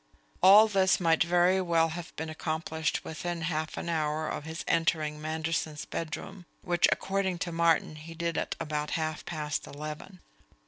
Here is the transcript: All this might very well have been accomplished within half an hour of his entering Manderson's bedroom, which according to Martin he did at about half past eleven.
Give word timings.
All 0.41 0.67
this 0.67 0.99
might 0.99 1.21
very 1.23 1.61
well 1.61 1.89
have 1.89 2.11
been 2.15 2.27
accomplished 2.31 3.05
within 3.05 3.41
half 3.41 3.77
an 3.77 3.87
hour 3.87 4.27
of 4.27 4.45
his 4.45 4.63
entering 4.67 5.21
Manderson's 5.21 5.85
bedroom, 5.85 6.47
which 6.63 6.87
according 6.91 7.37
to 7.45 7.51
Martin 7.51 7.97
he 7.97 8.15
did 8.15 8.35
at 8.35 8.55
about 8.59 8.89
half 8.97 9.23
past 9.25 9.67
eleven. 9.67 10.19